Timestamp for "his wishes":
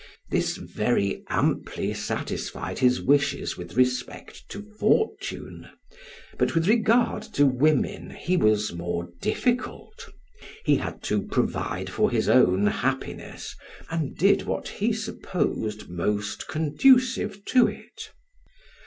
2.79-3.55